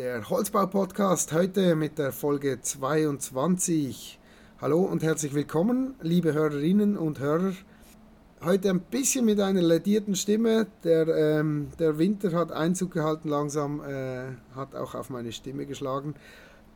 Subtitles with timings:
[0.00, 4.18] der Holzbau-Podcast heute mit der Folge 22.
[4.58, 7.52] Hallo und herzlich willkommen, liebe Hörerinnen und Hörer.
[8.42, 10.68] Heute ein bisschen mit einer ledierten Stimme.
[10.84, 16.14] Der, ähm, der Winter hat Einzug gehalten, langsam äh, hat auch auf meine Stimme geschlagen.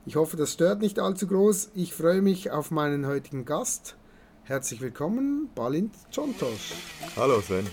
[0.04, 1.70] Ich hoffe, das stört nicht allzu groß.
[1.74, 3.96] Ich freue mich auf meinen heutigen Gast.
[4.42, 6.74] Herzlich willkommen, Balint Czontos.
[7.16, 7.64] Hallo Sven.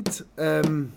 [0.00, 0.92] Balint, ähm,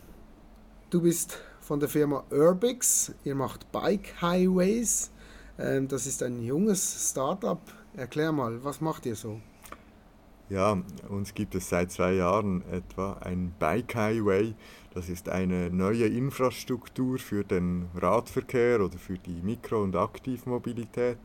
[0.90, 3.14] du bist von der Firma Urbix.
[3.24, 5.12] Ihr macht Bike Highways.
[5.60, 7.60] Ähm, das ist ein junges Startup.
[7.96, 9.40] Erklär mal, was macht ihr so?
[10.50, 10.78] Ja,
[11.10, 14.54] uns gibt es seit zwei Jahren etwa ein Bike Highway.
[14.94, 21.20] Das ist eine neue Infrastruktur für den Radverkehr oder für die Mikro- und Aktivmobilität.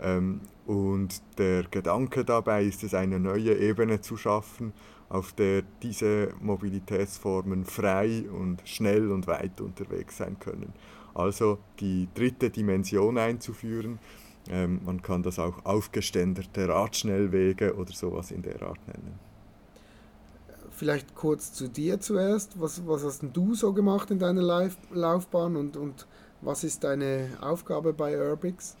[0.00, 4.72] Ähm, und der Gedanke dabei ist es, eine neue Ebene zu schaffen,
[5.08, 10.72] auf der diese Mobilitätsformen frei und schnell und weit unterwegs sein können.
[11.14, 13.98] Also die dritte Dimension einzuführen.
[14.50, 19.18] Ähm, man kann das auch aufgeständerte Radschnellwege oder sowas in der Art nennen.
[20.70, 22.60] Vielleicht kurz zu dir zuerst.
[22.60, 26.06] Was, was hast du so gemacht in deiner Lauf Laufbahn und, und
[26.40, 28.76] was ist deine Aufgabe bei Urbix?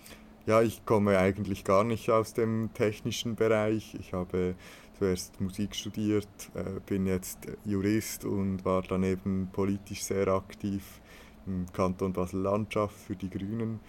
[0.46, 3.94] Ja, ich komme eigentlich gar nicht aus dem technischen Bereich.
[3.98, 4.56] Ich habe
[4.98, 11.00] zuerst Musik studiert, äh, bin jetzt Jurist und war daneben politisch sehr aktiv
[11.46, 13.80] im Kanton Basel-Landschaft für die Grünen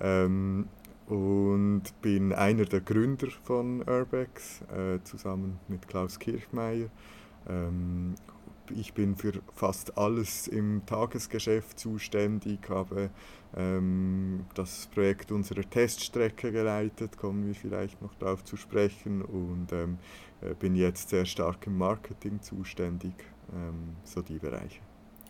[0.00, 0.68] ähm,
[1.06, 6.88] und bin einer der Gründer von Urbex äh, zusammen mit Klaus Kirchmeier.
[7.48, 8.14] Ähm,
[8.70, 13.10] ich bin für fast alles im Tagesgeschäft zuständig, habe
[13.56, 19.98] ähm, das Projekt unserer Teststrecke geleitet, kommen wir vielleicht noch darauf zu sprechen und ähm,
[20.40, 23.14] äh, bin jetzt sehr stark im Marketing zuständig,
[23.52, 24.80] ähm, so die Bereiche.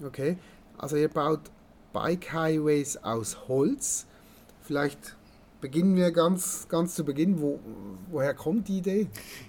[0.05, 0.37] Okay,
[0.79, 1.51] also ihr baut
[1.93, 4.07] Bike Highways aus Holz.
[4.61, 5.17] Vielleicht
[5.65, 7.41] beginnen wir ganz, ganz zu Beginn.
[7.41, 7.59] Wo,
[8.11, 9.07] woher kommt die Idee?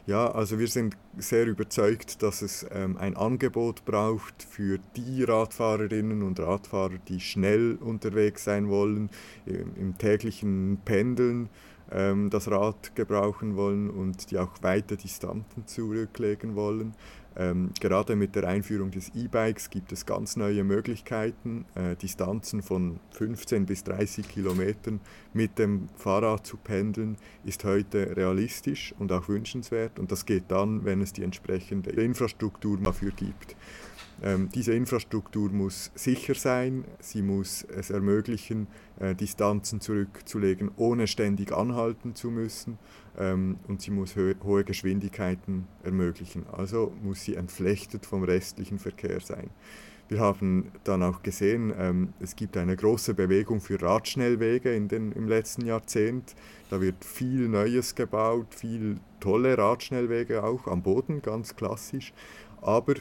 [0.07, 6.23] Ja, also wir sind sehr überzeugt, dass es ähm, ein Angebot braucht für die Radfahrerinnen
[6.23, 9.09] und Radfahrer, die schnell unterwegs sein wollen,
[9.45, 11.49] im, im täglichen Pendeln
[11.91, 16.93] ähm, das Rad gebrauchen wollen und die auch weite Distanzen zurücklegen wollen.
[17.37, 22.99] Ähm, gerade mit der Einführung des E-Bikes gibt es ganz neue Möglichkeiten, äh, Distanzen von
[23.11, 25.01] 15 bis 30 Kilometern
[25.33, 30.85] mit dem Fahrrad zu pendeln, ist heute realistisch und auch wünschenswert und das geht dann,
[30.85, 33.55] wenn es die entsprechende Infrastruktur dafür gibt.
[34.23, 38.67] Ähm, diese Infrastruktur muss sicher sein, sie muss es ermöglichen,
[38.99, 42.77] äh, Distanzen zurückzulegen, ohne ständig anhalten zu müssen
[43.17, 46.45] ähm, und sie muss ho hohe Geschwindigkeiten ermöglichen.
[46.51, 49.49] Also muss sie entflechtet vom restlichen Verkehr sein.
[50.07, 55.11] Wir haben dann auch gesehen, ähm, es gibt eine große Bewegung für Radschnellwege in den,
[55.13, 56.35] im letzten Jahrzehnt.
[56.69, 62.13] Da wird viel Neues gebaut, viel tolle Radschnellwege auch am Boden, ganz klassisch.
[62.61, 62.93] Aber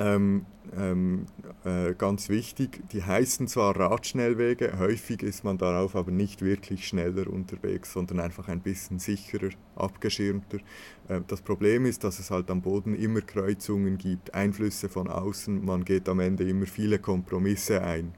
[0.00, 0.46] ähm,
[0.78, 1.26] ähm,
[1.64, 7.28] äh, ganz wichtig, die heißen zwar Radschnellwege, häufig ist man darauf aber nicht wirklich schneller
[7.28, 10.58] unterwegs, sondern einfach ein bisschen sicherer, abgeschirmter.
[11.08, 15.62] Äh, das Problem ist, dass es halt am Boden immer Kreuzungen gibt, Einflüsse von außen,
[15.64, 18.14] man geht am Ende immer viele Kompromisse ein.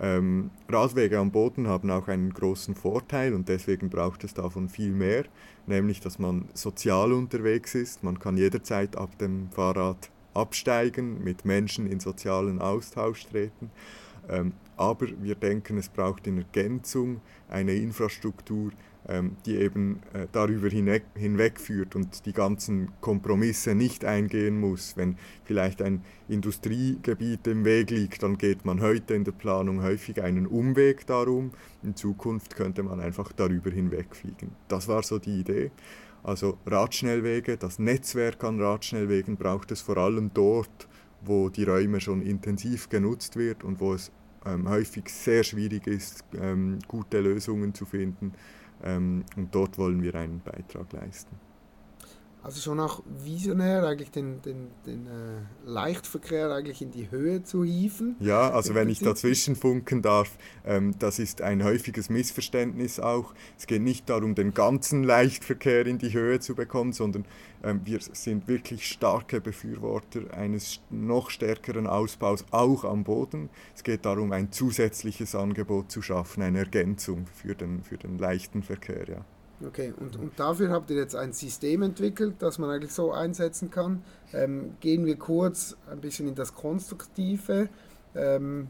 [0.00, 4.92] Ähm, Radwege am Boden haben auch einen großen Vorteil und deswegen braucht es davon viel
[4.92, 5.24] mehr,
[5.66, 11.86] nämlich dass man sozial unterwegs ist, man kann jederzeit ab dem Fahrrad absteigen, mit Menschen
[11.86, 13.70] in sozialen Austausch treten.
[14.28, 18.72] Ähm, aber wir denken, es braucht in Ergänzung eine Infrastruktur,
[19.08, 24.96] ähm, die eben äh, darüber hinweg, hinwegführt und die ganzen Kompromisse nicht eingehen muss.
[24.96, 30.22] Wenn vielleicht ein Industriegebiet im Weg liegt, dann geht man heute in der Planung häufig
[30.22, 31.50] einen Umweg darum.
[31.82, 34.52] In Zukunft könnte man einfach darüber hinwegfliegen.
[34.68, 35.72] Das war so die Idee.
[36.22, 40.88] Also Radschnellwege, das Netzwerk an Radschnellwegen braucht es vor allem dort,
[41.20, 44.12] wo die Räume schon intensiv genutzt wird und wo es
[44.46, 48.32] ähm, häufig sehr schwierig ist, ähm, gute Lösungen zu finden.
[48.82, 51.36] Ähm, und dort wollen wir einen Beitrag leisten.
[52.44, 55.10] Also schon auch visionär, eigentlich den, den, den äh,
[55.64, 58.16] Leichtverkehr eigentlich in die Höhe zu hieven.
[58.18, 63.32] Ja, also wenn ich dazwischen funken darf, ähm, das ist ein häufiges Missverständnis auch.
[63.56, 67.26] Es geht nicht darum, den ganzen Leichtverkehr in die Höhe zu bekommen, sondern
[67.62, 73.50] ähm, wir sind wirklich starke Befürworter eines noch stärkeren Ausbaus auch am Boden.
[73.76, 78.64] Es geht darum, ein zusätzliches Angebot zu schaffen, eine Ergänzung für den, für den leichten
[78.64, 79.08] Verkehr.
[79.08, 79.24] Ja.
[79.66, 83.70] Okay, und, und dafür habt ihr jetzt ein System entwickelt, das man eigentlich so einsetzen
[83.70, 84.02] kann.
[84.32, 87.68] Ähm, gehen wir kurz ein bisschen in das Konstruktive.
[88.14, 88.68] Ähm,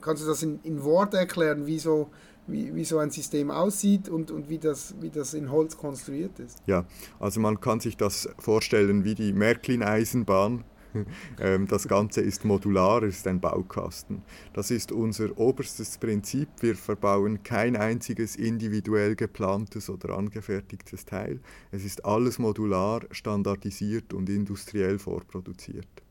[0.00, 2.10] kannst du das in, in Worte erklären, wie so,
[2.46, 6.38] wie, wie so ein System aussieht und, und wie, das, wie das in Holz konstruiert
[6.38, 6.58] ist?
[6.66, 6.84] Ja,
[7.20, 10.64] also man kann sich das vorstellen wie die Märklin-Eisenbahn
[11.68, 14.22] das Ganze ist modular, ist ein Baukasten.
[14.52, 16.48] Das ist unser oberstes Prinzip.
[16.60, 21.40] Wir verbauen kein einziges individuell geplantes oder angefertigtes Teil.
[21.70, 26.02] Es ist alles modular, standardisiert und industriell vorproduziert.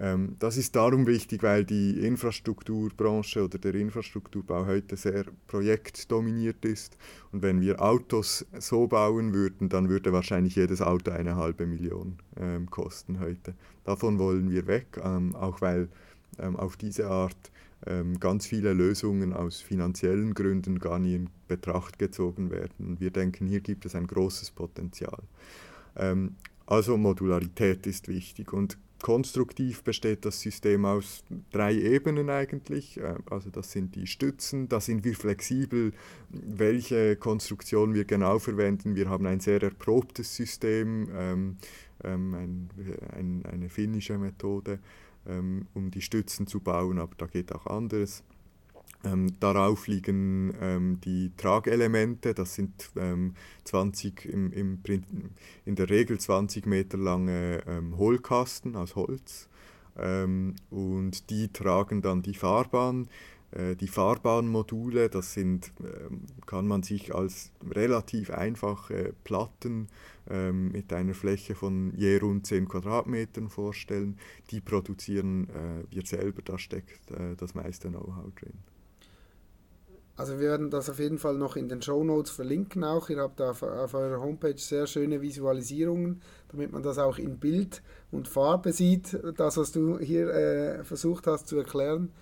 [0.00, 6.96] Ähm, das ist darum wichtig, weil die Infrastrukturbranche oder der Infrastrukturbau heute sehr projektdominiert ist.
[7.32, 12.18] Und wenn wir Autos so bauen würden, dann würde wahrscheinlich jedes Auto eine halbe Million
[12.38, 13.54] ähm, kosten heute.
[13.84, 15.88] Davon wollen wir weg, ähm, auch weil
[16.38, 17.50] ähm, auf diese Art
[17.86, 22.98] ähm, ganz viele Lösungen aus finanziellen Gründen gar nie in Betracht gezogen werden.
[23.00, 25.18] Wir denken, hier gibt es ein großes Potenzial.
[25.96, 26.36] Ähm,
[26.66, 32.98] also Modularität ist wichtig und konstruktiv besteht das System aus drei Ebenen eigentlich.
[32.98, 35.92] Äh, also das sind die Stützen, da sind wir flexibel,
[36.30, 38.94] welche Konstruktion wir genau verwenden.
[38.94, 41.56] Wir haben ein sehr erprobtes System, ähm,
[42.04, 42.70] ähm, ein,
[43.16, 44.78] ein, eine finnische Methode,
[45.26, 48.22] ähm, um die Stützen zu bauen, aber da geht auch anderes.
[49.02, 54.82] Ähm, darauf liegen ähm, die Tragelemente, das sind ähm, 20 im, im,
[55.64, 59.48] in der Regel 20 Meter lange ähm, Hohlkasten aus Holz
[59.98, 63.08] ähm, und die tragen dann die Fahrbahn.
[63.52, 69.88] Äh, die Fahrbahnmodule, das sind, ähm, kann man sich als relativ einfache Platten
[70.32, 74.16] mit einer Fläche von je rund 10 Quadratmetern vorstellen.
[74.52, 78.52] Die produzieren äh, wir selber, da steckt äh, das meiste Know-how drin.
[80.16, 83.08] Also wir werden das auf jeden Fall noch in den Show Notes verlinken auch.
[83.08, 87.82] Ihr habt auf, auf eurer Homepage sehr schöne Visualisierungen, damit man das auch in Bild
[88.10, 92.12] und Farbe sieht, das, was du hier äh, versucht hast zu erklären.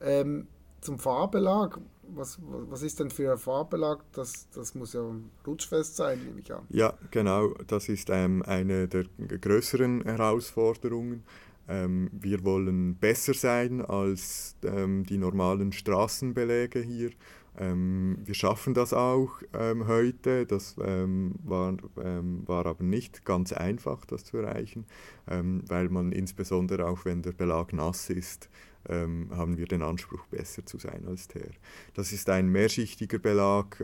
[0.00, 0.46] Ähm,
[0.80, 1.78] zum Fahrbelag,
[2.14, 4.00] was, was ist denn für ein Fahrbelag?
[4.12, 5.02] Das, das muss ja
[5.46, 6.64] rutschfest sein, nehme ich an.
[6.70, 7.54] Ja, genau.
[7.66, 11.22] Das ist ähm, eine der größeren Herausforderungen.
[11.70, 17.10] Ähm, wir wollen besser sein als ähm, die normalen Straßenbeläge hier.
[17.56, 20.46] Ähm, wir schaffen das auch ähm, heute.
[20.46, 24.84] Das ähm, war, ähm, war aber nicht ganz einfach, das zu erreichen,
[25.26, 28.48] weil man insbesondere auch, wenn der Belag nass ist,
[28.88, 31.50] haben wir den Anspruch, besser zu sein als der.
[31.94, 33.80] Das ist ein mehrschichtiger Belag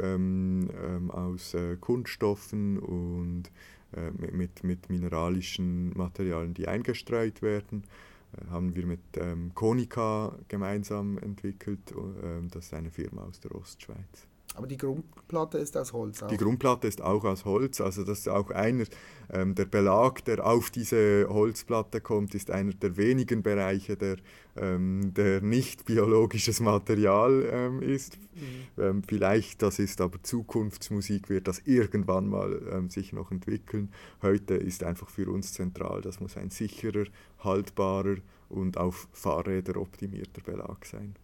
[1.09, 3.53] aus äh, Kunststoffen und
[3.95, 7.85] äh, mit, mit mineralischen Materialien, die eingestreut werden.
[8.33, 11.93] Äh, haben wir mit ähm, Konica gemeinsam entwickelt.
[11.93, 14.27] Äh, das ist eine Firma aus der Ostschweiz.
[14.57, 16.29] Aber die Grundplatte ist aus Holz auch?
[16.29, 17.83] Die Grundplatte ist auch aus Holz.
[17.83, 18.85] Also das ist auch einer,
[19.31, 24.17] ähm, der Belag, der auf diese Holzplatte kommt, ist einer der wenigen Bereiche, der,
[24.57, 28.17] ähm, der nicht biologisches Material ähm, ist.
[28.35, 28.83] Mhm.
[28.83, 33.93] Ähm, vielleicht, das ist aber Zukunftsmusik, wird das irgendwann mal ähm, sich noch entwickeln.
[34.23, 37.05] Heute ist einfach für uns zentral, das muss ein sicherer,
[37.41, 38.17] haltbarer
[38.49, 41.15] und auf Fahrräder optimierter Belag sein.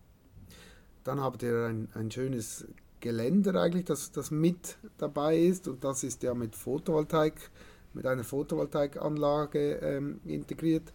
[1.05, 2.67] Dann habt ihr ein, ein schönes
[3.03, 7.35] Geländer eigentlich, das, das mit dabei ist und das ist ja mit Photovoltaik,
[7.93, 10.95] mit einer Photovoltaikanlage ähm, integriert.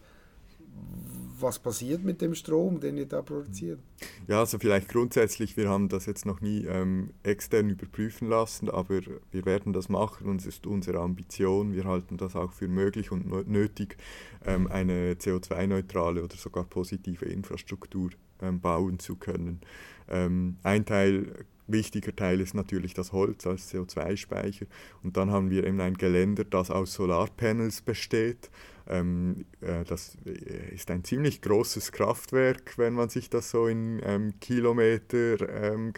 [1.40, 3.78] Was passiert mit dem Strom, den ihr da produziert?
[4.26, 9.00] Ja, also vielleicht grundsätzlich, wir haben das jetzt noch nie ähm, extern überprüfen lassen, aber
[9.30, 11.74] wir werden das machen und es ist unsere Ambition.
[11.74, 13.98] Wir halten das auch für möglich und nötig,
[14.44, 18.10] ähm, eine CO2-neutrale oder sogar positive Infrastruktur
[18.40, 19.60] ähm, bauen zu können.
[20.08, 24.66] Ähm, ein Teil wichtiger Teil ist natürlich das Holz als CO2-Speicher.
[25.02, 28.50] Und dann haben wir eben ein Geländer, das aus Solarpanels besteht.
[28.88, 34.40] Ähm, äh, das ist ein ziemlich großes Kraftwerk, wenn man sich das so in ähm,
[34.40, 35.92] Kilometer ähm,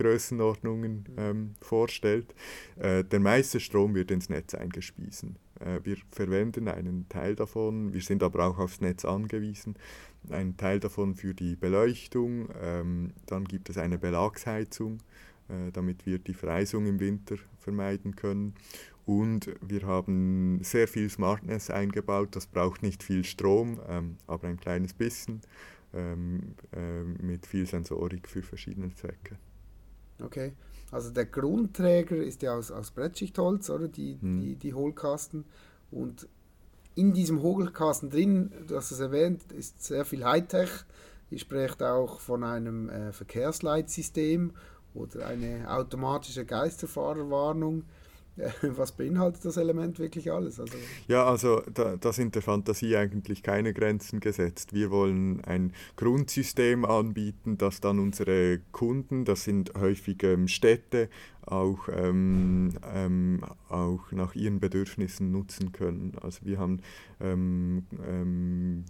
[1.17, 2.35] ähm, vorstellt.
[2.77, 5.37] Äh, der meiste Strom wird ins Netz eingespiesen.
[5.61, 9.77] Äh, wir verwenden einen Teil davon, wir sind aber auch aufs Netz angewiesen,
[10.29, 12.49] einen Teil davon für die Beleuchtung.
[12.61, 15.40] Ähm, dann gibt es eine Belagsheizung äh,
[15.73, 18.55] damit wir die Vereisung im Winter vermeiden können.
[19.07, 22.29] Und wir haben sehr viel Smartness eingebaut.
[22.33, 25.41] Das braucht nicht viel Strom, ähm, aber ein kleines bisschen
[25.93, 29.37] ähm, äh, mit viel Sensorik für verschiedene Zwecke.
[30.23, 30.53] Okay,
[30.91, 33.89] also der Grundträger ist ja aus, aus Brettschichtholz, oder?
[33.89, 34.41] Die, hm.
[34.41, 35.45] die, die Hohlkasten.
[35.91, 36.29] Und
[36.95, 40.71] in diesem Hohlkasten drin, du hast es erwähnt, ist sehr viel Hightech.
[41.31, 44.53] Ihr sprecht auch von einem äh, Verkehrsleitsystem
[44.95, 47.85] oder eine automatische Geisterfahrerwarnung.
[48.63, 50.61] Was beinhaltet das Element wirklich alles?
[50.61, 50.77] Also
[51.09, 54.73] ja, also da, da, sind der Fantasie eigentlich keine Grenzen gesetzt.
[54.73, 61.09] Wir wollen ein Grundsystem anbieten, das dann unsere Kunden, das sind häufig ähm, Städte,
[61.47, 66.13] auch, ähm, ähm, auch nach ihren Bedürfnissen nutzen können.
[66.21, 66.81] Also wir haben
[67.21, 68.85] ähm, ähm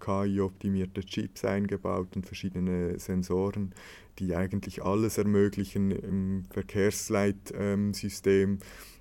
[0.00, 3.74] KI-optimierte Chips eingebaut und verschiedene Sensoren,
[4.18, 8.58] die eigentlich alles ermöglichen im Verkehrsleitsystem.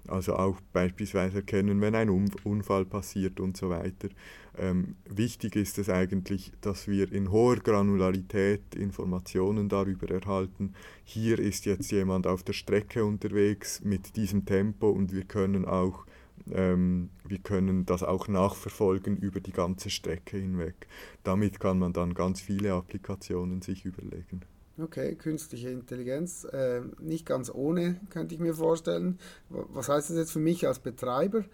[0.07, 4.09] Also auch beispielsweise erkennen, wenn ein Unfall passiert und so weiter.
[4.57, 10.73] Ähm, wichtig ist es eigentlich, dass wir in hoher Granularität Informationen darüber erhalten.
[11.03, 16.05] Hier ist jetzt jemand auf der Strecke unterwegs mit diesem Tempo und wir können auch
[16.51, 20.87] ähm, wir können das auch nachverfolgen über die ganze Strecke hinweg.
[21.23, 24.41] Damit kann man dann ganz viele Applikationen sich überlegen.
[24.77, 29.19] Okay, künstliche Intelligenz, äh, nicht ganz ohne, könnte ich mir vorstellen.
[29.49, 31.45] Was heißt das jetzt für mich als Betreiber?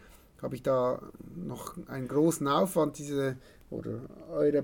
[0.42, 1.02] Habe ich da
[1.36, 3.36] noch einen großen Aufwand, diese
[3.70, 4.64] oder eure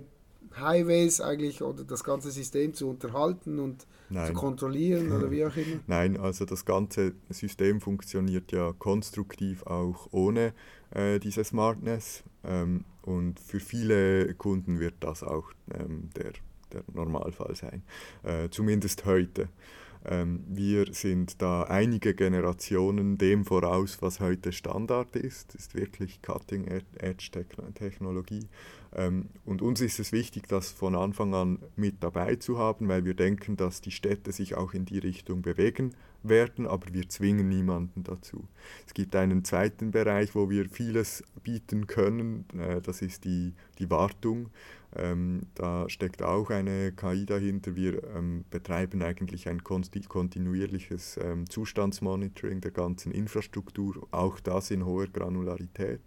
[0.58, 4.28] Highways eigentlich oder das ganze System zu unterhalten und Nein.
[4.28, 5.80] zu kontrollieren oder wie auch immer?
[5.88, 10.54] Nein, also das ganze System funktioniert ja konstruktiv auch ohne
[10.92, 16.32] äh, diese Smartness ähm, und für viele Kunden wird das auch ähm, der
[16.76, 17.84] der Normalfall sein,
[18.24, 19.50] äh, zumindest heute.
[20.08, 28.48] Ähm, wir sind da einige Generationen dem voraus, was heute Standard ist, ist wirklich Cutting-Edge-Technologie.
[28.94, 33.04] Ähm, und uns ist es wichtig, das von Anfang an mit dabei zu haben, weil
[33.04, 37.50] wir denken, dass die Städte sich auch in die Richtung bewegen werden, aber wir zwingen
[37.50, 38.48] niemanden dazu.
[38.86, 43.90] Es gibt einen zweiten Bereich, wo wir vieles bieten können, äh, das ist die, die
[43.90, 44.52] Wartung.
[44.98, 47.76] Ähm, da steckt auch eine KI dahinter.
[47.76, 55.08] Wir ähm, betreiben eigentlich ein kontinuierliches ähm, Zustandsmonitoring der ganzen Infrastruktur, auch das in hoher
[55.08, 56.02] Granularität.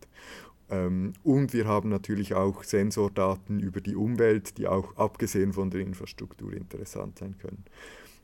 [0.71, 5.81] Ähm, und wir haben natürlich auch Sensordaten über die Umwelt, die auch abgesehen von der
[5.81, 7.65] Infrastruktur interessant sein können.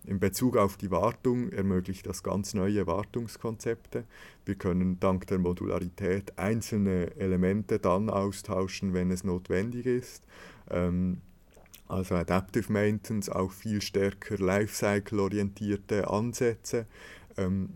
[0.06, 4.04] In Bezug auf die Wartung ermöglicht das ganz neue Wartungskonzepte.
[4.44, 10.26] Wir können dank der Modularität einzelne Elemente dann austauschen, wenn es notwendig ist.
[10.70, 11.22] Ähm,
[11.88, 16.86] also Adaptive Maintenance, auch viel stärker Lifecycle-orientierte Ansätze.
[17.38, 17.70] Ähm,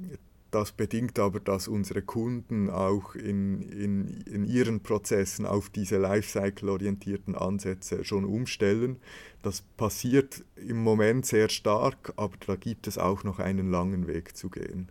[0.50, 7.35] das bedingt aber, dass unsere Kunden auch in, in, in ihren Prozessen auf diese Lifecycle-orientierten
[7.35, 8.97] Ansätze schon umstellen.
[9.43, 14.37] Das passiert im Moment sehr stark, aber da gibt es auch noch einen langen Weg
[14.37, 14.90] zu gehen.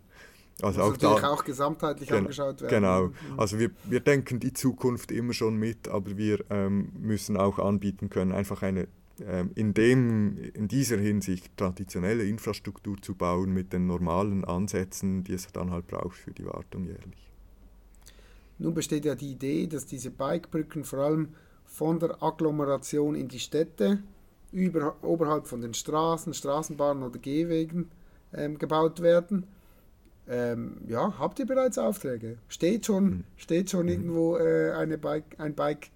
[0.62, 2.70] Also auch natürlich da, auch gesamtheitlich gen, angeschaut werden.
[2.70, 3.08] Genau.
[3.08, 3.40] Mhm.
[3.40, 8.10] Also wir, wir denken die Zukunft immer schon mit, aber wir ähm, müssen auch anbieten
[8.10, 8.88] können, einfach eine
[9.56, 15.48] in, dem, in dieser Hinsicht traditionelle Infrastruktur zu bauen mit den normalen Ansätzen, die es
[15.52, 17.32] dann halt braucht für die Wartung jährlich.
[18.60, 21.30] Nun besteht ja die Idee, dass diese Bikebrücken vor allem
[21.66, 24.00] von der Agglomeration in die Städte
[24.52, 27.90] über, oberhalb von den Straßen, Straßenbahnen oder Gehwegen
[28.34, 29.46] ähm, gebaut werden.
[30.28, 32.38] Ähm, ja, habt ihr bereits Aufträge?
[32.48, 33.24] Steht schon, mhm.
[33.36, 33.92] steht schon mhm.
[33.92, 35.90] irgendwo äh, eine Bike, ein Bike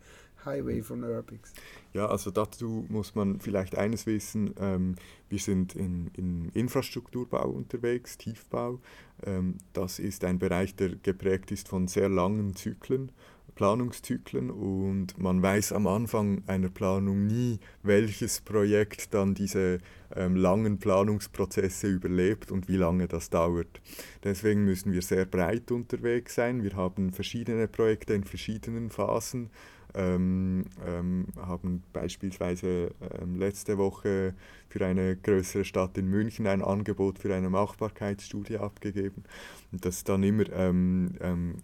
[0.45, 1.53] Highway von Urbix?
[1.93, 4.53] Ja, also dazu muss man vielleicht eines wissen.
[4.60, 4.95] Ähm,
[5.29, 8.79] wir sind in, in, Infrastrukturbau unterwegs, Tiefbau.
[9.24, 13.12] Ähm, das ist ein Bereich, der geprägt ist von sehr langen Zyklen.
[13.55, 19.79] Planungszyklen und man weiß am Anfang einer Planung nie, welches Projekt dann diese
[20.15, 23.81] ähm, langen Planungsprozesse überlebt und wie lange das dauert.
[24.24, 26.63] Deswegen müssen wir sehr breit unterwegs sein.
[26.63, 29.50] Wir haben verschiedene Projekte in verschiedenen Phasen
[29.93, 34.33] ähm, ähm, haben beispielsweise ähm, letzte Woche
[34.69, 39.24] für eine größere Stadt in München ein Angebot für eine Machbarkeitsstudie abgegeben.
[39.71, 41.55] Und das dann immer, ähm, ähm,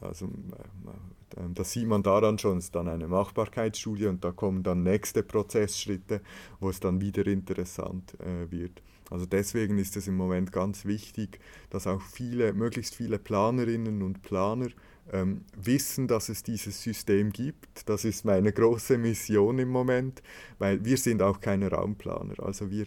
[0.00, 4.62] also äh, das sieht man daran schon, es ist dann eine Machbarkeitsstudie und da kommen
[4.62, 6.20] dann nächste Prozessschritte,
[6.60, 8.82] wo es dann wieder interessant äh, wird.
[9.10, 11.38] Also deswegen ist es im Moment ganz wichtig,
[11.70, 14.68] dass auch viele, möglichst viele Planerinnen und Planer
[15.12, 17.88] ähm, wissen, dass es dieses System gibt.
[17.88, 20.22] Das ist meine große Mission im Moment,
[20.58, 22.34] weil wir sind auch keine Raumplaner.
[22.42, 22.86] Also wir,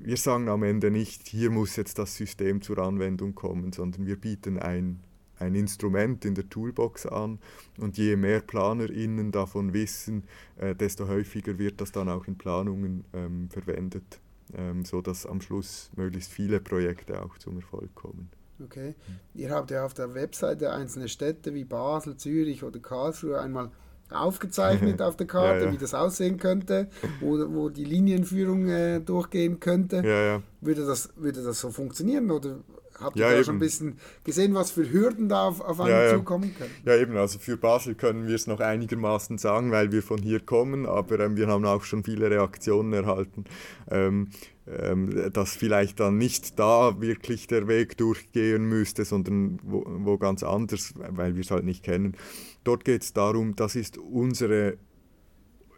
[0.00, 4.16] wir sagen am Ende nicht, hier muss jetzt das System zur Anwendung kommen, sondern wir
[4.16, 5.00] bieten ein,
[5.38, 7.38] ein Instrument in der Toolbox an
[7.78, 10.24] und je mehr PlanerInnen davon wissen,
[10.56, 14.20] äh, desto häufiger wird das dann auch in Planungen ähm, verwendet,
[14.56, 18.30] ähm, sodass am Schluss möglichst viele Projekte auch zum Erfolg kommen.
[18.62, 18.94] Okay.
[19.34, 23.70] Ihr habt ja auf der Webseite einzelne Städte wie Basel, Zürich oder Karlsruhe einmal
[24.10, 25.72] aufgezeichnet auf der Karte, ja, ja.
[25.72, 26.88] wie das aussehen könnte,
[27.20, 30.02] wo, wo die Linienführung äh, durchgehen könnte.
[30.04, 32.58] Ja, würde, das, würde das so funktionieren oder
[33.00, 33.44] habt ihr da eben.
[33.44, 36.70] schon ein bisschen gesehen, was für Hürden da auf, auf einen zukommen können?
[36.84, 40.40] Ja, eben, also für Basel können wir es noch einigermaßen sagen, weil wir von hier
[40.40, 43.44] kommen, aber ähm, wir haben auch schon viele Reaktionen erhalten.
[43.90, 44.28] Ähm,
[44.66, 50.42] ähm, dass vielleicht dann nicht da wirklich der Weg durchgehen müsste, sondern wo, wo ganz
[50.42, 52.16] anders, weil wir es halt nicht kennen.
[52.64, 54.78] Dort geht es darum, das ist unsere,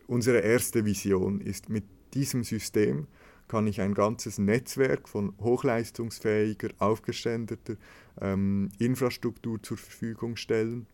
[0.06, 1.82] unsere erste Vision, ist mit
[2.14, 3.08] diesem System
[3.48, 7.76] kann ich ein ganzes Netzwerk von hochleistungsfähiger, aufgeständeter
[8.20, 10.86] ähm, Infrastruktur zur Verfügung stellen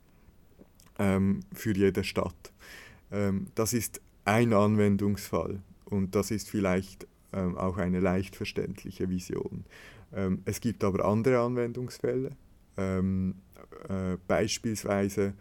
[0.98, 2.52] ähm, für jede Stadt.
[3.10, 9.64] Ähm, das ist ein Anwendungsfall und das ist vielleicht ähm, auch eine leicht verständliche Vision.
[10.14, 12.30] Ähm, es gibt aber andere Anwendungsfälle,
[12.76, 13.36] ähm,
[13.88, 15.34] äh, beispielsweise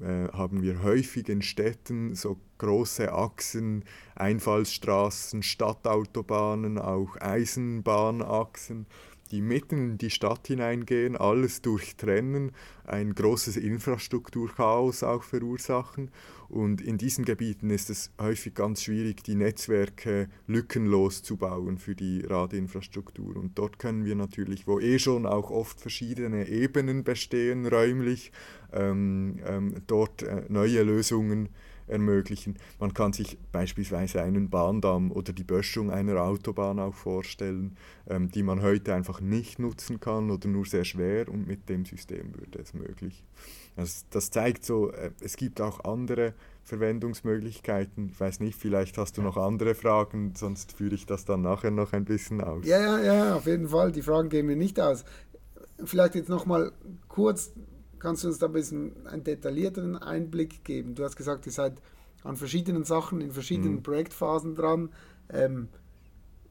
[0.00, 3.84] haben wir häufig in Städten so große Achsen,
[4.14, 8.86] Einfallsstraßen, Stadtautobahnen, auch Eisenbahnachsen,
[9.28, 12.52] die mitten in die Stadt hineingehen, alles durchtrennen,
[12.84, 16.10] ein großes Infrastrukturchaos auch verursachen.
[16.48, 21.94] Und in diesen Gebieten ist es häufig ganz schwierig, die Netzwerke lückenlos zu bauen für
[21.94, 23.36] die Radinfrastruktur.
[23.36, 28.30] Und dort können wir natürlich, wo eh schon auch oft verschiedene Ebenen bestehen räumlich,
[28.72, 31.48] ähm, ähm, dort äh, neue Lösungen
[31.86, 32.58] ermöglichen.
[32.78, 37.76] Man kann sich beispielsweise einen Bahndamm oder die Böschung einer Autobahn auch vorstellen,
[38.08, 41.84] ähm, die man heute einfach nicht nutzen kann oder nur sehr schwer und mit dem
[41.84, 43.24] System würde es möglich.
[43.76, 48.08] Also das zeigt so, äh, es gibt auch andere Verwendungsmöglichkeiten.
[48.08, 51.70] Ich weiß nicht, vielleicht hast du noch andere Fragen, sonst führe ich das dann nachher
[51.70, 52.66] noch ein bisschen aus.
[52.66, 53.92] Ja, ja, ja, auf jeden Fall.
[53.92, 55.04] Die Fragen gehen mir nicht aus.
[55.84, 56.72] Vielleicht jetzt nochmal
[57.08, 57.52] kurz,
[57.98, 60.94] kannst du uns da ein bisschen einen detaillierteren Einblick geben?
[60.94, 61.80] Du hast gesagt, ihr seid
[62.24, 63.82] an verschiedenen Sachen, in verschiedenen mhm.
[63.82, 64.90] Projektphasen dran.
[65.30, 65.68] Ähm,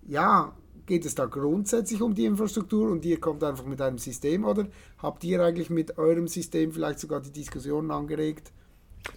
[0.08, 0.54] ja,
[0.86, 4.67] geht es da grundsätzlich um die Infrastruktur und ihr kommt einfach mit einem System oder
[5.00, 8.52] habt ihr eigentlich mit eurem System vielleicht sogar die Diskussionen angeregt?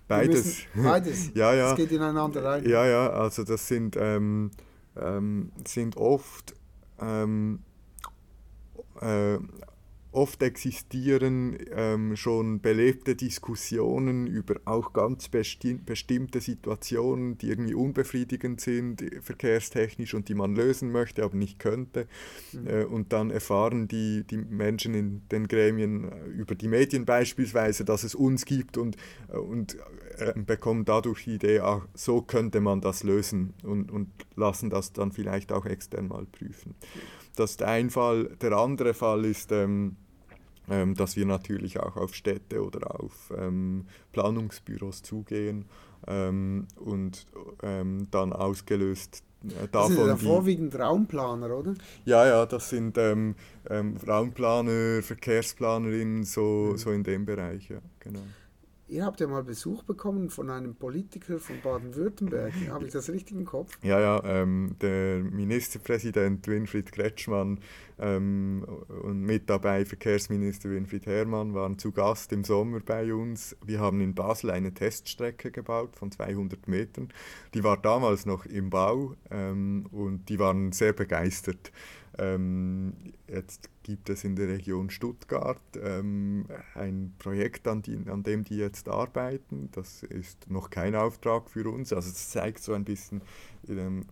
[0.06, 0.66] Beides.
[0.74, 1.30] Müssen, beides.
[1.34, 1.68] ja, ja.
[1.68, 2.68] Das geht ineinander rein.
[2.68, 4.50] Ja, ja, also das sind, ähm,
[4.96, 6.54] ähm, sind oft
[7.00, 7.60] ähm,
[9.00, 9.38] äh,
[10.10, 18.60] Oft existieren ähm, schon belebte Diskussionen über auch ganz besti bestimmte Situationen, die irgendwie unbefriedigend
[18.60, 22.06] sind, verkehrstechnisch und die man lösen möchte, aber nicht könnte.
[22.52, 22.66] Mhm.
[22.66, 28.02] Äh, und dann erfahren die, die Menschen in den Gremien über die Medien beispielsweise, dass
[28.02, 28.96] es uns gibt und,
[29.30, 29.76] äh, und
[30.16, 34.92] äh, bekommen dadurch die Idee, ach, so könnte man das lösen und, und lassen das
[34.94, 36.74] dann vielleicht auch extern mal prüfen.
[37.38, 38.36] Das ist ein Fall.
[38.40, 39.96] Der andere Fall ist, ähm,
[40.68, 45.66] ähm, dass wir natürlich auch auf Städte oder auf ähm, Planungsbüros zugehen
[46.08, 47.26] ähm, und
[47.62, 49.70] ähm, dann ausgelöst äh, davon.
[49.70, 51.74] Das sind ja vorwiegend Raumplaner, oder?
[52.04, 53.36] Ja, ja, das sind ähm,
[53.70, 56.76] Raumplaner, Verkehrsplanerinnen, so, mhm.
[56.76, 58.22] so in dem Bereich, ja, genau.
[58.88, 62.54] Ihr habt ja mal Besuch bekommen von einem Politiker von Baden-Württemberg.
[62.70, 63.78] Habe ich das richtig im Kopf?
[63.82, 64.24] Ja, ja.
[64.24, 67.60] Ähm, der Ministerpräsident Winfried Kretschmann
[67.98, 68.64] ähm,
[69.02, 73.54] und mit dabei Verkehrsminister Winfried Herrmann waren zu Gast im Sommer bei uns.
[73.62, 77.08] Wir haben in Basel eine Teststrecke gebaut von 200 Metern.
[77.52, 81.72] Die war damals noch im Bau ähm, und die waren sehr begeistert.
[82.18, 82.94] Ähm,
[83.28, 88.56] jetzt gibt es in der Region Stuttgart ähm, ein Projekt, an, die, an, dem die
[88.56, 89.70] jetzt arbeiten.
[89.72, 91.92] Das ist noch kein Auftrag für uns.
[91.92, 93.22] Also es zeigt so ein bisschen,
[93.68, 94.04] ähm,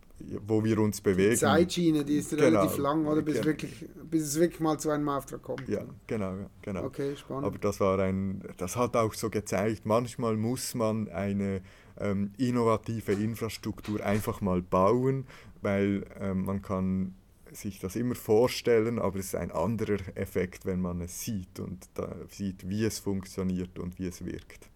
[0.46, 1.32] wo wir uns bewegen.
[1.32, 2.42] Die Zeitschiene, die ist genau.
[2.44, 3.46] relativ lang, oder bis, genau.
[3.46, 5.68] wirklich, bis es wirklich mal zu einem Auftrag kommt.
[5.68, 6.84] Ja, genau, genau.
[6.84, 7.44] Okay, spannend.
[7.44, 11.60] Aber das war ein, das hat auch so gezeigt, manchmal muss man eine
[11.98, 15.26] ähm, innovative Infrastruktur einfach mal bauen,
[15.60, 17.14] weil ähm, man kann
[17.56, 21.88] sich das immer vorstellen, aber es ist ein anderer Effekt, wenn man es sieht und
[22.28, 24.68] sieht, wie es funktioniert und wie es wirkt.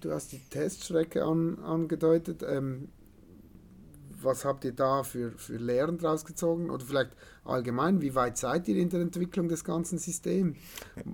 [0.00, 2.44] Du hast die Teststrecke an, angedeutet.
[2.46, 2.88] Ähm,
[4.20, 6.70] was habt ihr da für, für Lehren draus gezogen?
[6.70, 7.10] Oder vielleicht
[7.44, 10.56] allgemein, wie weit seid ihr in der Entwicklung des ganzen Systems?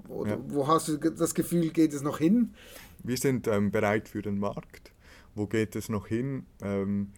[0.09, 0.45] Oder ja.
[0.49, 2.55] wo hast du das Gefühl, geht es noch hin?
[3.03, 4.93] Wir sind ähm, bereit für den Markt.
[5.35, 6.47] Wo geht es noch hin?
[6.63, 7.13] Ähm,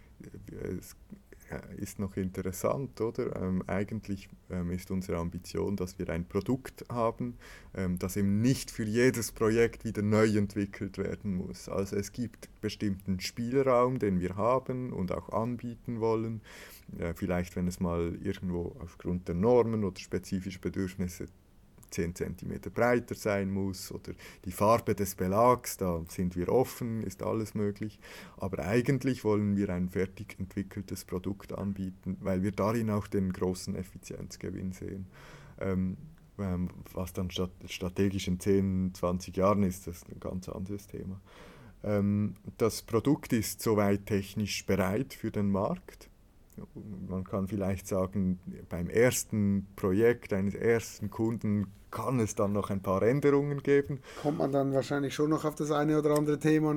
[0.79, 0.97] es
[1.77, 3.37] ist noch interessant, oder?
[3.37, 7.39] Ähm, eigentlich ähm, ist unsere Ambition, dass wir ein Produkt haben,
[7.75, 11.69] ähm, das eben nicht für jedes Projekt wieder neu entwickelt werden muss.
[11.69, 16.41] Also es gibt bestimmten Spielraum, den wir haben und auch anbieten wollen.
[16.99, 21.27] Äh, vielleicht, wenn es mal irgendwo aufgrund der Normen oder spezifischer Bedürfnisse
[21.91, 24.13] 10 cm breiter sein muss oder
[24.45, 27.99] die Farbe des Belags, da sind wir offen, ist alles möglich.
[28.37, 33.75] Aber eigentlich wollen wir ein fertig entwickeltes Produkt anbieten, weil wir darin auch den großen
[33.75, 35.07] Effizienzgewinn sehen.
[35.61, 35.97] Ähm,
[36.39, 41.21] ähm was dann strategisch in 10, 20 Jahren ist, das ist ein ganz anderes Thema.
[41.83, 46.11] Ähm, das Produkt ist soweit technisch bereit für den Markt
[47.09, 48.39] man kann vielleicht sagen,
[48.69, 54.01] beim ersten Projekt eines ersten Kunden kann es dann noch ein paar Änderungen geben.
[54.23, 56.75] Kommt man dann wahrscheinlich schon noch auf das eine oder andere Thema?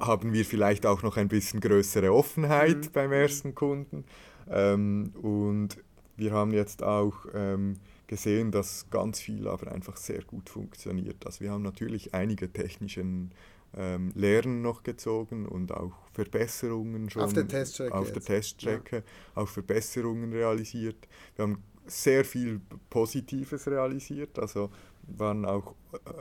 [0.00, 2.92] Haben wir vielleicht auch noch ein bisschen größere Offenheit mhm.
[2.92, 4.04] beim ersten Kunden.
[4.48, 5.78] Ähm, und
[6.16, 11.24] wir haben jetzt auch ähm, gesehen, dass ganz viel aber einfach sehr gut funktioniert.
[11.24, 13.30] Also wir haben natürlich einige technischen
[13.76, 19.02] ähm, Lehren noch gezogen und auch Verbesserungen schon auf der Teststrecke, auf der Teststrecke ja.
[19.42, 21.08] auch Verbesserungen realisiert.
[21.36, 24.70] Wir haben sehr viel Positives realisiert, also
[25.02, 25.74] waren auch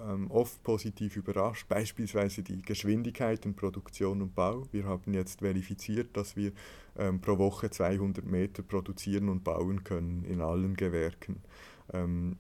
[0.08, 4.68] ähm, oft positiv überrascht, beispielsweise die Geschwindigkeit in Produktion und Bau.
[4.72, 6.52] Wir haben jetzt verifiziert, dass wir
[6.98, 11.42] ähm, pro Woche 200 Meter produzieren und bauen können in allen Gewerken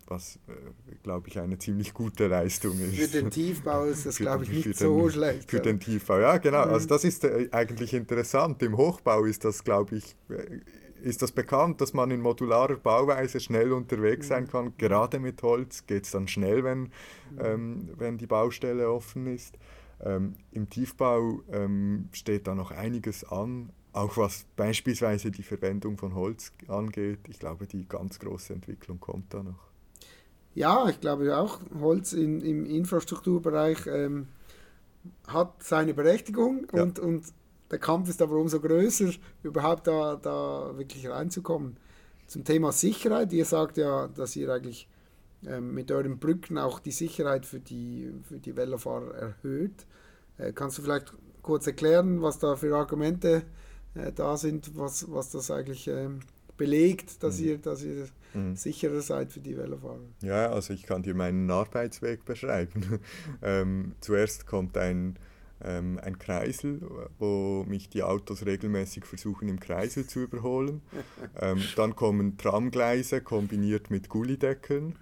[0.07, 2.95] was, äh, glaube ich, eine ziemlich gute Leistung ist.
[2.95, 5.49] Für den Tiefbau ist das, glaube ich, nicht den, so schlecht.
[5.49, 5.63] Für ja.
[5.63, 6.61] den Tiefbau, ja, genau.
[6.61, 6.89] Also mhm.
[6.89, 8.61] das ist äh, eigentlich interessant.
[8.61, 10.59] Im Hochbau ist das, glaube ich, äh,
[11.01, 14.49] ist das bekannt, dass man in modularer Bauweise schnell unterwegs sein mhm.
[14.49, 14.73] kann.
[14.77, 16.89] Gerade mit Holz geht es dann schnell, wenn, mhm.
[17.39, 19.57] ähm, wenn die Baustelle offen ist.
[20.01, 26.15] Ähm, Im Tiefbau ähm, steht da noch einiges an, auch was beispielsweise die Verwendung von
[26.15, 29.69] Holz angeht, ich glaube, die ganz große Entwicklung kommt da noch.
[30.55, 34.27] Ja, ich glaube auch, Holz in, im Infrastrukturbereich ähm,
[35.27, 36.83] hat seine Berechtigung ja.
[36.83, 37.25] und, und
[37.71, 39.11] der Kampf ist aber umso größer,
[39.43, 41.77] überhaupt da, da wirklich reinzukommen.
[42.25, 44.87] Zum Thema Sicherheit, ihr sagt ja, dass ihr eigentlich
[45.45, 49.85] ähm, mit euren Brücken auch die Sicherheit für die, für die Velofahrer erhöht.
[50.37, 53.41] Äh, kannst du vielleicht kurz erklären, was da für Argumente äh,
[54.15, 56.19] da sind, was, was das eigentlich ähm,
[56.59, 57.45] belegt, dass mhm.
[57.45, 58.55] ihr, dass ihr mhm.
[58.55, 59.99] sicherer seid für die Velofahrer.
[60.21, 62.99] Ja, also ich kann dir meinen Arbeitsweg beschreiben.
[63.41, 65.17] ähm, zuerst kommt ein,
[65.63, 66.81] ähm, ein Kreisel,
[67.17, 70.81] wo mich die Autos regelmäßig versuchen im Kreisel zu überholen.
[71.41, 74.95] ähm, dann kommen Tramgleise kombiniert mit Gullideckeln.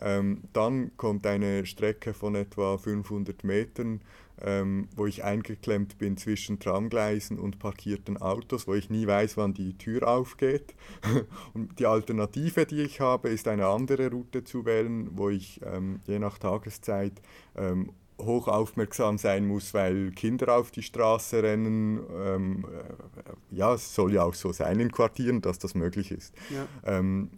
[0.00, 4.00] Ähm, dann kommt eine Strecke von etwa 500 Metern,
[4.42, 9.54] ähm, wo ich eingeklemmt bin zwischen Tramgleisen und parkierten Autos, wo ich nie weiß, wann
[9.54, 10.74] die Tür aufgeht.
[11.54, 16.00] und die Alternative, die ich habe, ist eine andere Route zu wählen, wo ich ähm,
[16.06, 17.20] je nach Tageszeit
[17.56, 22.00] ähm, hoch aufmerksam sein muss, weil Kinder auf die Straße rennen.
[22.14, 26.34] Ähm, äh, ja, es soll ja auch so sein in Quartieren, dass das möglich ist.
[26.50, 26.66] Ja.
[26.84, 27.30] Ähm,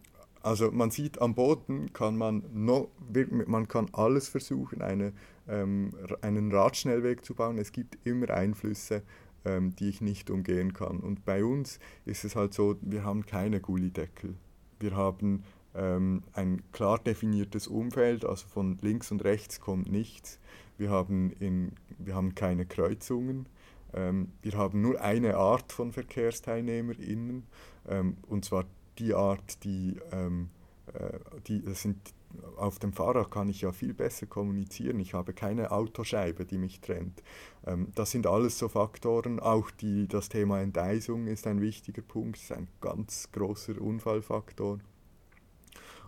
[0.46, 2.88] also man sieht, am Boden kann man, no,
[3.46, 5.12] man kann alles versuchen, eine,
[5.48, 7.58] ähm, einen Radschnellweg zu bauen.
[7.58, 9.02] Es gibt immer Einflüsse,
[9.44, 11.00] ähm, die ich nicht umgehen kann.
[11.00, 14.36] Und bei uns ist es halt so, wir haben keine Gullideckel.
[14.78, 15.42] Wir haben
[15.74, 20.38] ähm, ein klar definiertes Umfeld, also von links und rechts kommt nichts.
[20.78, 23.48] Wir haben, in, wir haben keine Kreuzungen.
[23.92, 27.42] Ähm, wir haben nur eine Art von VerkehrsteilnehmerInnen,
[27.88, 28.64] ähm, und zwar
[28.98, 30.50] die Art, die, ähm,
[30.92, 31.98] äh, die sind,
[32.56, 35.00] auf dem Fahrrad kann ich ja viel besser kommunizieren.
[35.00, 37.22] Ich habe keine Autoscheibe, die mich trennt.
[37.66, 39.40] Ähm, das sind alles so Faktoren.
[39.40, 44.78] Auch die, das Thema Enteisung ist ein wichtiger Punkt, ist ein ganz großer Unfallfaktor.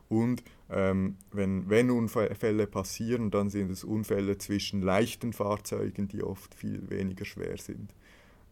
[0.08, 6.54] Und ähm, wenn, wenn Unfälle passieren, dann sind es Unfälle zwischen leichten Fahrzeugen, die oft
[6.54, 7.94] viel weniger schwer sind.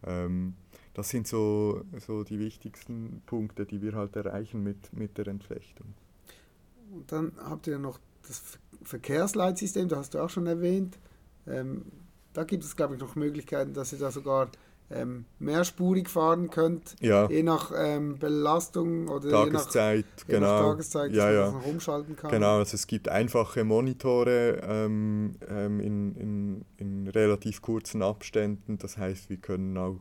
[0.05, 0.55] Ähm,
[0.97, 5.93] das sind so, so die wichtigsten Punkte, die wir halt erreichen mit, mit der Entflechtung.
[6.91, 8.43] Und dann habt ihr noch das
[8.83, 10.97] Verkehrsleitsystem, das hast du auch schon erwähnt.
[11.47, 11.85] Ähm,
[12.33, 14.49] da gibt es, glaube ich, noch Möglichkeiten, dass ihr da sogar
[14.89, 17.29] ähm, mehrspurig fahren könnt, ja.
[17.29, 20.47] je nach ähm, Belastung oder Tageszeit, je nach, genau.
[20.47, 21.51] Je nach Tageszeit, ja, ja.
[21.51, 22.31] man umschalten kann.
[22.31, 28.79] Genau, also es gibt einfache Monitore ähm, ähm, in, in, in relativ kurzen Abständen.
[28.79, 30.01] Das heißt, wir können auch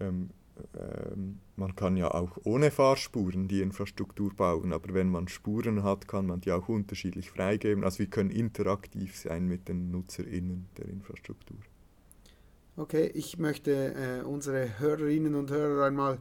[0.00, 0.30] ähm,
[0.78, 6.08] ähm, man kann ja auch ohne Fahrspuren die Infrastruktur bauen, aber wenn man Spuren hat,
[6.08, 7.84] kann man die auch unterschiedlich freigeben.
[7.84, 11.56] Also wir können interaktiv sein mit den NutzerInnen der Infrastruktur.
[12.76, 16.18] Okay, ich möchte äh, unsere Hörerinnen und Hörer einmal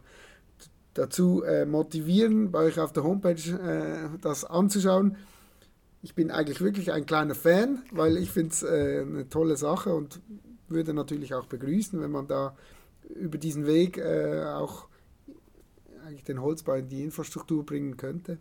[0.93, 5.15] dazu äh, motivieren, bei euch auf der Homepage äh, das anzuschauen.
[6.01, 9.93] Ich bin eigentlich wirklich ein kleiner Fan, weil ich finde es äh, eine tolle Sache
[9.93, 10.19] und
[10.67, 12.55] würde natürlich auch begrüßen, wenn man da
[13.15, 14.87] über diesen Weg äh, auch
[16.05, 18.37] eigentlich den Holzbau in die Infrastruktur bringen könnte.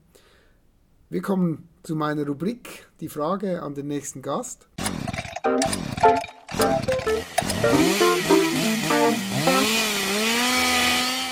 [1.09, 4.68] Wir kommen zu meiner Rubrik, die Frage an den nächsten Gast.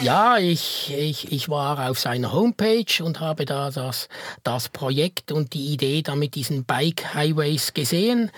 [0.03, 4.09] Ja, ich, ich, ich war auf seiner Homepage und habe da das,
[4.44, 8.31] das Projekt und die Idee da mit diesen Bike Highways gesehen.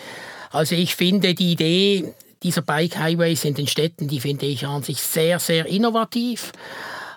[0.50, 4.82] Also ich finde die Idee dieser Bike Highways in den Städten, die finde ich an
[4.82, 6.52] sich sehr, sehr innovativ.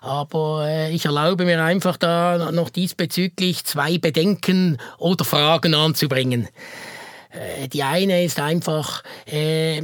[0.01, 6.49] Aber äh, ich erlaube mir einfach da noch diesbezüglich zwei Bedenken oder Fragen anzubringen.
[7.29, 9.81] Äh, die eine ist einfach, äh,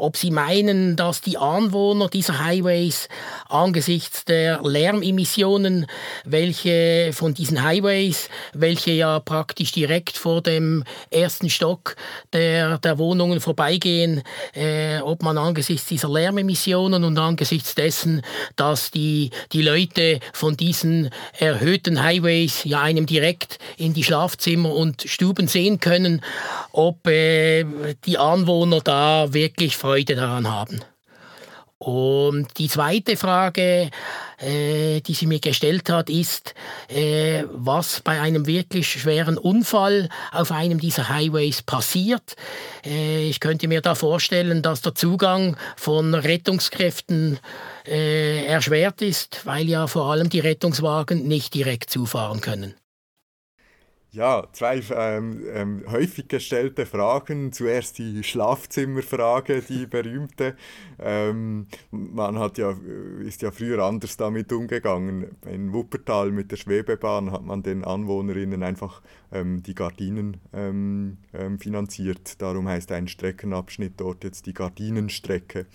[0.00, 3.08] ob sie meinen, dass die Anwohner dieser Highways
[3.48, 5.86] angesichts der Lärmemissionen,
[6.24, 11.96] welche von diesen Highways, welche ja praktisch direkt vor dem ersten Stock
[12.32, 14.22] der, der Wohnungen vorbeigehen,
[14.54, 18.22] äh, ob man angesichts dieser Lärmemissionen und angesichts dessen,
[18.56, 25.02] dass die, die Leute von diesen erhöhten Highways ja einem direkt in die Schlafzimmer und
[25.02, 26.22] Stuben sehen können,
[26.72, 27.64] ob äh,
[28.06, 30.80] die Anwohner da wirklich Freude daran haben.
[31.78, 33.90] Und die zweite Frage,
[34.38, 36.54] äh, die sie mir gestellt hat, ist,
[36.86, 42.36] äh, was bei einem wirklich schweren Unfall auf einem dieser Highways passiert.
[42.86, 47.40] Äh, ich könnte mir da vorstellen, dass der Zugang von Rettungskräften
[47.84, 52.76] äh, erschwert ist, weil ja vor allem die Rettungswagen nicht direkt zufahren können.
[54.12, 57.52] Ja, zwei ähm, ähm, häufig gestellte Fragen.
[57.52, 60.56] Zuerst die Schlafzimmerfrage, die berühmte.
[60.98, 62.74] Ähm, man hat ja,
[63.24, 65.36] ist ja früher anders damit umgegangen.
[65.46, 71.60] In Wuppertal mit der Schwebebahn hat man den Anwohnerinnen einfach ähm, die Gardinen ähm, ähm,
[71.60, 72.42] finanziert.
[72.42, 75.66] Darum heißt ein Streckenabschnitt dort jetzt die Gardinenstrecke.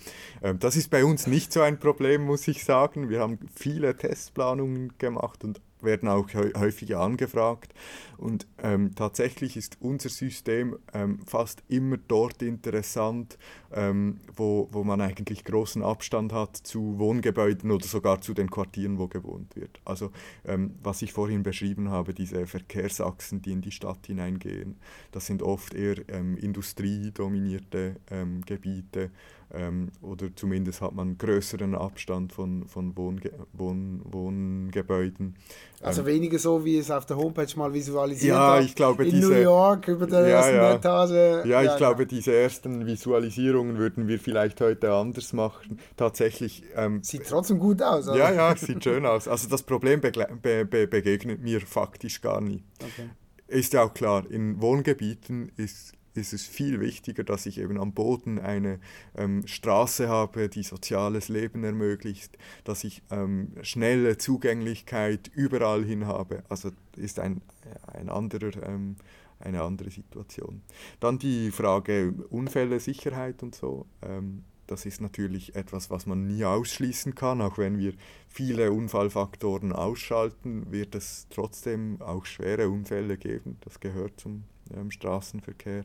[0.60, 3.08] das ist bei uns nicht so ein Problem, muss ich sagen.
[3.08, 7.72] Wir haben viele Testplanungen gemacht und werden auch häufig angefragt.
[8.18, 13.38] Und ähm, tatsächlich ist unser System ähm, fast immer dort interessant,
[13.72, 18.98] ähm, wo, wo man eigentlich großen Abstand hat zu Wohngebäuden oder sogar zu den Quartieren,
[18.98, 19.80] wo gewohnt wird.
[19.84, 20.10] Also
[20.44, 24.76] ähm, was ich vorhin beschrieben habe, diese Verkehrsachsen, die in die Stadt hineingehen,
[25.12, 29.10] das sind oft eher ähm, industriedominierte ähm, Gebiete
[29.54, 35.36] ähm, oder zumindest hat man größeren Abstand von, von Wohnge Wohn Wohngebäuden.
[35.80, 39.10] Also ähm, weniger so, wie es auf der Homepage mal visualisiert ja, ich glaube, in
[39.12, 40.74] diese, New York über der ja, ersten ja.
[40.74, 41.46] Etage.
[41.46, 45.78] Ja, ich ja, glaube, diese ersten Visualisierungen würden wir vielleicht heute anders machen.
[45.96, 46.64] Tatsächlich.
[46.74, 48.08] Ähm, sieht trotzdem gut aus.
[48.08, 48.18] Oder?
[48.18, 49.28] Ja, ja, sieht schön aus.
[49.28, 52.64] Also das Problem be be begegnet mir faktisch gar nie.
[52.80, 53.10] Okay.
[53.48, 57.92] Ist ja auch klar, in Wohngebieten ist ist es viel wichtiger, dass ich eben am
[57.92, 58.78] Boden eine
[59.16, 66.42] ähm, Straße habe, die soziales Leben ermöglicht, dass ich ähm, schnelle Zugänglichkeit überall hin habe.
[66.48, 67.42] Also ist ein,
[67.86, 68.96] ein anderer, ähm,
[69.38, 70.62] eine andere Situation.
[71.00, 73.86] Dann die Frage Unfälle, Sicherheit und so.
[74.02, 77.40] Ähm, das ist natürlich etwas, was man nie ausschließen kann.
[77.40, 77.94] Auch wenn wir
[78.28, 83.58] viele Unfallfaktoren ausschalten, wird es trotzdem auch schwere Unfälle geben.
[83.60, 85.84] Das gehört zum ähm, Straßenverkehr.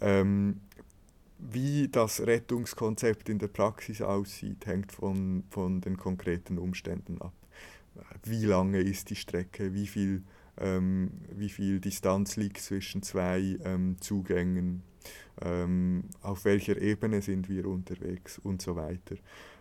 [0.00, 0.60] Ähm,
[1.38, 7.34] wie das Rettungskonzept in der Praxis aussieht, hängt von, von den konkreten Umständen ab.
[8.24, 10.22] Wie lange ist die Strecke, wie viel,
[10.58, 14.82] ähm, wie viel Distanz liegt zwischen zwei ähm, Zugängen,
[15.40, 19.16] ähm, auf welcher Ebene sind wir unterwegs und so weiter.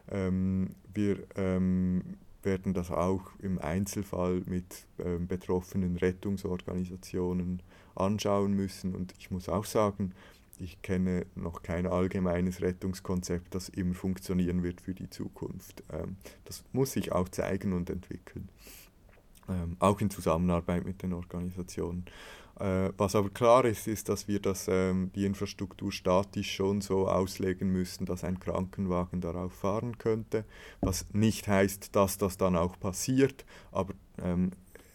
[0.10, 7.62] Ähm, wir ähm, werden das auch im Einzelfall mit ähm, betroffenen Rettungsorganisationen
[7.96, 8.96] anschauen müssen.
[8.96, 10.14] Und ich muss auch sagen,
[10.60, 15.84] ich kenne noch kein allgemeines Rettungskonzept, das immer funktionieren wird für die Zukunft.
[15.92, 18.50] Ähm, das muss sich auch zeigen und entwickeln,
[19.50, 22.06] ähm, auch in Zusammenarbeit mit den Organisationen.
[22.62, 27.08] Äh, was aber klar ist, ist, dass wir das, ähm, die Infrastruktur statisch schon so
[27.08, 30.46] auslegen müssen, dass ein Krankenwagen darauf fahren könnte,
[30.80, 33.96] was nicht heißt, dass das dann auch passiert, aber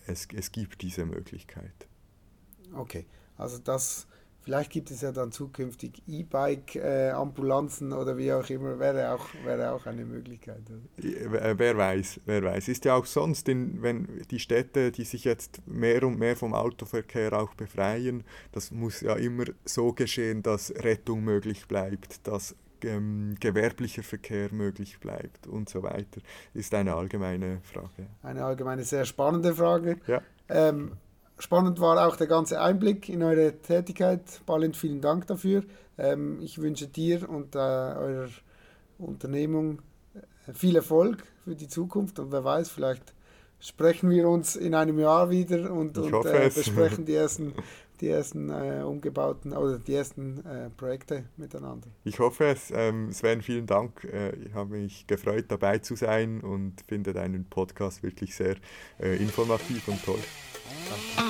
[0.07, 1.89] es, es gibt diese Möglichkeit.
[2.73, 4.07] Okay, also das,
[4.47, 9.87] vielleicht gibt es ja dann zukünftig E-Bike-Ambulanzen oder wie auch immer, wäre auch, wäre auch
[9.87, 10.63] eine Möglichkeit.
[10.71, 11.59] Oder?
[11.59, 12.69] Wer weiß, wer weiß.
[12.69, 16.55] Ist ja auch sonst, in, wenn die Städte, die sich jetzt mehr und mehr vom
[16.55, 22.55] Autoverkehr auch befreien, das muss ja immer so geschehen, dass Rettung möglich bleibt, dass
[22.85, 26.21] ähm, gewerblicher Verkehr möglich bleibt und so weiter,
[26.55, 28.07] ist eine allgemeine Frage.
[28.23, 29.97] Eine allgemeine sehr spannende Frage.
[30.07, 30.23] Ja.
[30.49, 30.93] Ähm,
[31.39, 34.41] spannend war auch der ganze Einblick in eure Tätigkeit.
[34.47, 35.63] Balint, vielen Dank dafür.
[35.99, 38.29] Ähm, ich wünsche dir und äh, eurer
[38.99, 39.81] Unternehmung
[40.15, 43.15] äh, viel Erfolg für die Zukunft und wer weiß, vielleicht
[43.61, 47.55] sprechen wir uns in einem Jahr wieder und, und äh, besprechen die ersten,
[48.01, 51.89] die ersten äh, umgebauten oder die ersten äh, Projekte miteinander.
[52.05, 52.71] Ich hoffe es.
[52.75, 54.05] Ähm, Sven, vielen Dank.
[54.05, 58.57] Äh, ich habe mich gefreut, dabei zu sein und finde deinen Podcast wirklich sehr
[59.01, 60.21] äh, informativ und toll.
[61.17, 61.26] Danke.